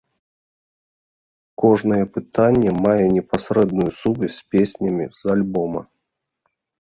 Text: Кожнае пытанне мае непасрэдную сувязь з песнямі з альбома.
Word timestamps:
Кожнае 1.63 2.05
пытанне 2.15 2.71
мае 2.85 3.05
непасрэдную 3.17 3.87
сувязь 3.99 4.35
з 4.39 4.49
песнямі 4.55 5.05
з 5.19 5.33
альбома. 5.35 5.81